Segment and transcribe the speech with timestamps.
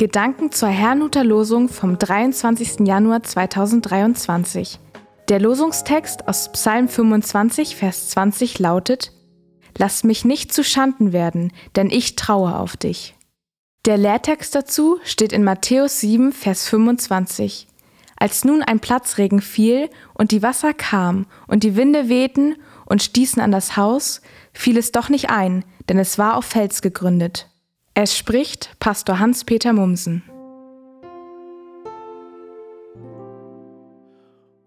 [0.00, 2.86] Gedanken zur Herrnhuter Losung vom 23.
[2.86, 4.78] Januar 2023.
[5.28, 9.12] Der Losungstext aus Psalm 25, Vers 20 lautet:
[9.76, 13.14] Lass mich nicht zu Schanden werden, denn ich traue auf dich.
[13.84, 17.68] Der Lehrtext dazu steht in Matthäus 7, Vers 25.
[18.16, 23.42] Als nun ein Platzregen fiel und die Wasser kamen und die Winde wehten und stießen
[23.42, 24.22] an das Haus,
[24.54, 27.49] fiel es doch nicht ein, denn es war auf Fels gegründet.
[28.02, 30.22] Es spricht Pastor Hans-Peter Mumsen.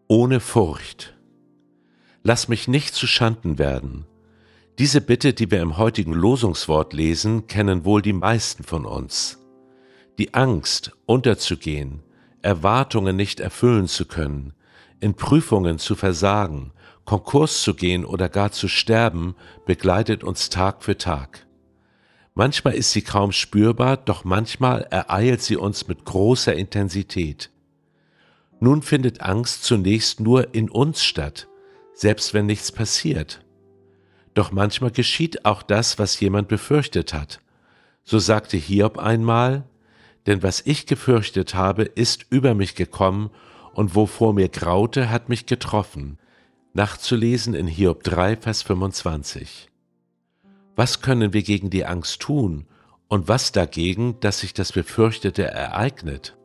[0.07, 1.15] Ohne Furcht.
[2.21, 4.05] Lass mich nicht zu Schanden werden.
[4.77, 9.39] Diese Bitte, die wir im heutigen Losungswort lesen, kennen wohl die meisten von uns.
[10.19, 12.03] Die Angst, unterzugehen,
[12.43, 14.53] Erwartungen nicht erfüllen zu können,
[14.99, 16.71] in Prüfungen zu versagen,
[17.03, 19.33] Konkurs zu gehen oder gar zu sterben,
[19.65, 21.47] begleitet uns Tag für Tag.
[22.35, 27.51] Manchmal ist sie kaum spürbar, doch manchmal ereilt sie uns mit großer Intensität.
[28.59, 31.47] Nun findet Angst zunächst nur in uns statt,
[31.93, 33.43] selbst wenn nichts passiert.
[34.33, 37.39] Doch manchmal geschieht auch das, was jemand befürchtet hat.
[38.03, 39.65] So sagte Hiob einmal,
[40.25, 43.29] denn was ich gefürchtet habe, ist über mich gekommen,
[43.73, 46.19] und wovor mir graute, hat mich getroffen.
[46.73, 49.69] Nachzulesen in Hiob 3, Vers 25.
[50.75, 52.65] Was können wir gegen die Angst tun
[53.07, 56.35] und was dagegen, dass sich das Befürchtete ereignet?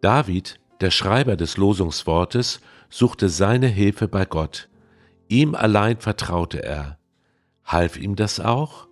[0.00, 4.68] David, der Schreiber des Losungswortes, suchte seine Hilfe bei Gott.
[5.28, 6.98] Ihm allein vertraute er.
[7.64, 8.86] Half ihm das auch?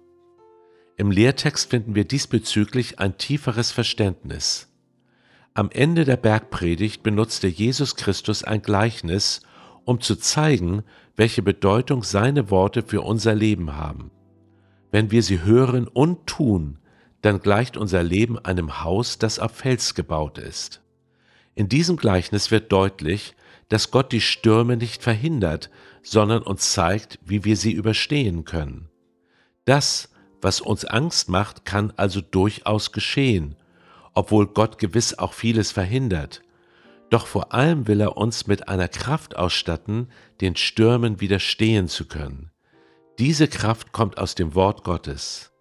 [0.97, 4.69] Im Lehrtext finden wir diesbezüglich ein tieferes Verständnis.
[5.55, 9.43] Am Ende der Bergpredigt benutzte Jesus Christus ein Gleichnis,
[9.85, 10.83] um zu zeigen,
[11.15, 14.11] welche Bedeutung seine Worte für unser Leben haben.
[14.95, 16.78] Wenn wir sie hören und tun,
[17.20, 20.83] dann gleicht unser Leben einem Haus, das auf Fels gebaut ist.
[21.56, 23.34] In diesem Gleichnis wird deutlich,
[23.69, 25.69] dass Gott die Stürme nicht verhindert,
[26.05, 28.88] sondern uns zeigt, wie wir sie überstehen können.
[29.65, 30.10] Das,
[30.41, 33.56] was uns Angst macht, kann also durchaus geschehen,
[34.12, 36.43] obwohl Gott gewiss auch vieles verhindert.
[37.11, 40.06] Doch vor allem will er uns mit einer Kraft ausstatten,
[40.41, 42.53] den Stürmen widerstehen zu können.
[43.20, 45.52] Diese Kraft kommt aus dem Wort Gottes.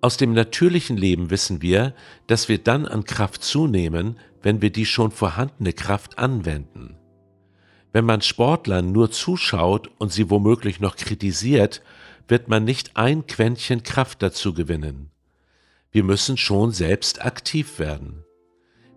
[0.00, 1.94] Aus dem natürlichen Leben wissen wir,
[2.26, 6.96] dass wir dann an Kraft zunehmen, wenn wir die schon vorhandene Kraft anwenden.
[7.92, 11.82] Wenn man Sportlern nur zuschaut und sie womöglich noch kritisiert,
[12.28, 15.10] wird man nicht ein Quäntchen Kraft dazu gewinnen.
[15.92, 18.24] Wir müssen schon selbst aktiv werden.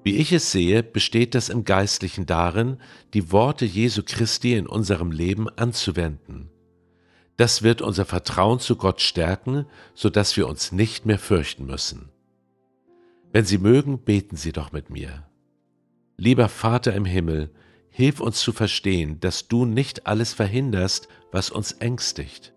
[0.04, 2.78] Wie ich es sehe, besteht das im Geistlichen darin,
[3.14, 6.53] die Worte Jesu Christi in unserem Leben anzuwenden.
[7.38, 12.10] Das wird unser Vertrauen zu Gott stärken, so dass wir uns nicht mehr fürchten müssen.
[13.32, 15.26] Wenn Sie mögen, beten Sie doch mit mir.
[16.18, 17.50] Lieber Vater im Himmel,
[17.90, 22.54] hilf uns zu verstehen, dass du nicht alles verhinderst, was uns ängstigt.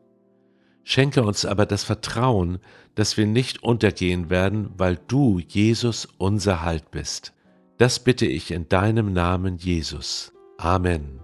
[0.85, 2.59] Schenke uns aber das Vertrauen,
[2.95, 7.33] dass wir nicht untergehen werden, weil du, Jesus, unser Halt bist.
[7.79, 10.33] Das bitte ich in deinem Namen, Jesus.
[10.59, 11.21] Amen.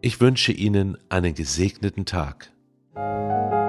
[0.00, 2.53] Ich wünsche Ihnen einen gesegneten Tag.
[2.96, 3.63] Música